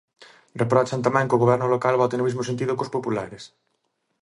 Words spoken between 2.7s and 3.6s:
que os populares.